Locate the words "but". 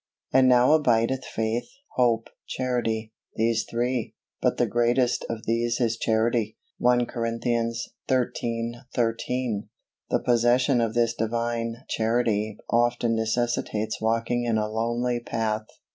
4.41-4.57